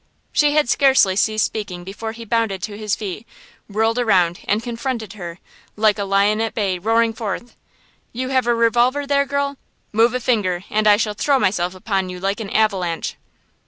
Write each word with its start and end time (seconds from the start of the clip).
She 0.31 0.53
had 0.55 0.67
scarcely 0.67 1.15
ceased 1.15 1.45
speaking 1.45 1.83
before 1.83 2.13
he 2.13 2.25
bounded 2.25 2.63
to 2.63 2.75
his 2.75 2.95
feet, 2.95 3.27
whirled 3.69 3.99
around 3.99 4.39
and 4.47 4.63
confronted 4.63 5.13
her, 5.13 5.37
like 5.75 5.99
a 5.99 6.05
lion 6.05 6.41
at 6.41 6.55
bay, 6.55 6.79
roaring 6.79 7.13
forth: 7.13 7.55
"You 8.11 8.29
have 8.29 8.47
a 8.47 8.55
revolver 8.55 9.05
there, 9.05 9.27
girl–move 9.27 10.15
a 10.15 10.19
finger 10.19 10.63
and 10.71 10.87
I 10.87 10.97
shall 10.97 11.13
throw 11.13 11.37
myself 11.37 11.75
upon 11.75 12.09
you 12.09 12.19
like 12.19 12.39
an 12.39 12.49
avalanche?" 12.49 13.13